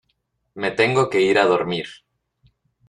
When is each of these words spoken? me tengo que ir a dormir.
me 0.55 0.71
tengo 0.79 1.03
que 1.11 1.21
ir 1.29 1.37
a 1.37 1.45
dormir. 1.53 1.87